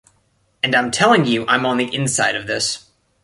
And 0.63 0.73
I'm 0.73 0.89
telling 0.89 1.25
you 1.25 1.45
I'm 1.45 1.63
on 1.63 1.77
the 1.77 1.93
inside 1.93 2.35
of 2.35 2.47
this. 2.47 2.89